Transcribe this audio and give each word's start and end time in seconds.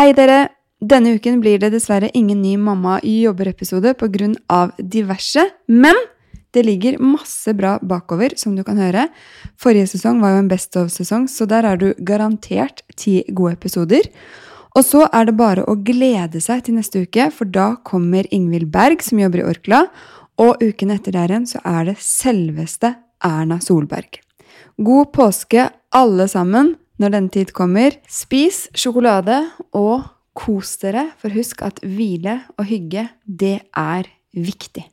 Hei, 0.00 0.14
dere! 0.16 0.46
Denne 0.80 1.10
uken 1.18 1.42
blir 1.42 1.58
det 1.60 1.74
dessverre 1.74 2.08
ingen 2.16 2.38
ny 2.40 2.54
Mamma 2.56 2.94
jobber-episode 3.04 3.90
pga. 4.00 4.70
diverse, 4.78 5.42
men 5.68 5.94
det 6.54 6.62
ligger 6.64 6.96
masse 6.98 7.52
bra 7.52 7.78
bakover 7.82 8.32
som 8.34 8.56
du 8.56 8.64
kan 8.64 8.78
høre. 8.80 9.10
Forrige 9.58 9.90
sesong 9.92 10.22
var 10.22 10.30
jo 10.30 10.38
en 10.38 10.48
Best 10.48 10.74
of-sesong, 10.74 11.28
så 11.28 11.44
der 11.44 11.68
er 11.68 11.76
du 11.76 11.92
garantert 11.98 12.80
ti 12.96 13.24
gode 13.28 13.52
episoder. 13.52 14.08
Og 14.74 14.84
så 14.84 15.06
er 15.12 15.26
det 15.26 15.36
bare 15.36 15.68
å 15.68 15.76
glede 15.76 16.40
seg 16.40 16.64
til 16.64 16.80
neste 16.80 17.04
uke, 17.04 17.30
for 17.30 17.44
da 17.44 17.76
kommer 17.84 18.24
Ingvild 18.32 18.72
Berg, 18.72 19.02
som 19.02 19.20
jobber 19.20 19.44
i 19.44 19.48
Orkla, 19.52 19.84
og 20.38 20.64
uken 20.64 20.96
etter 20.96 21.12
der 21.12 21.28
igjen 21.28 21.44
så 21.44 21.60
er 21.60 21.92
det 21.92 22.00
selveste 22.00 22.96
Erna 23.20 23.60
Solberg. 23.60 24.16
God 24.80 25.12
påske, 25.12 25.68
alle 25.92 26.24
sammen, 26.26 26.78
når 27.00 27.16
denne 27.16 27.32
tid 27.32 27.52
kommer. 27.56 27.96
Spis 28.10 28.66
sjokolade 28.76 29.40
og 29.72 30.04
kos 30.36 30.76
dere, 30.82 31.08
for 31.20 31.32
husk 31.34 31.64
at 31.66 31.80
hvile 31.82 32.40
og 32.58 32.68
hygge, 32.70 33.08
det 33.24 33.58
er 33.76 34.08
viktig. 34.36 34.84